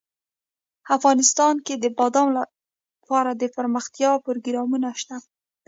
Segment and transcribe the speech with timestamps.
[0.97, 5.17] افغانستان کې د بادام لپاره دپرمختیا پروګرامونه شته.